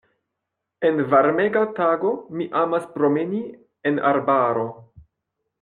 En 0.87 1.01
varmega 1.11 1.61
tago 1.81 2.15
mi 2.39 2.49
amas 2.63 2.89
promeni 2.97 3.43
en 3.91 4.03
arbaro. 4.15 4.69